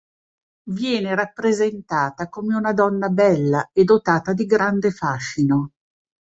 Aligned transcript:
Viene 0.71 1.13
rappresentata 1.13 2.27
come 2.27 2.55
una 2.55 2.73
donna 2.73 3.09
bella 3.09 3.69
e 3.71 3.83
dotata 3.83 4.33
di 4.33 4.47
grande 4.47 4.89
fascino. 4.89 5.73